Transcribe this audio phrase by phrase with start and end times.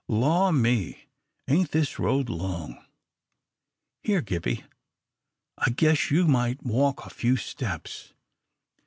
[0.07, 1.03] Law me,
[1.47, 2.83] ain't this road long!
[4.01, 4.63] Here, Gippie,
[5.59, 8.11] I guess you might walk a few steps.